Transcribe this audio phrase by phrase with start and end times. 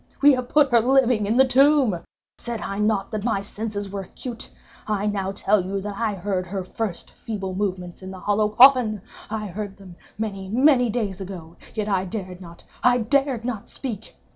[0.19, 1.99] We have put her living in the tomb!
[2.39, 4.49] Said I not that my senses were acute?
[4.87, 9.03] I now tell you that I heard her first feeble movements in the hollow coffin.
[9.29, 14.15] I heard them—many, many days ago—yet I dared not—_I dared not speak!